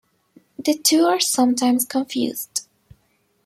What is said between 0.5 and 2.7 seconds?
The two are sometimes confused.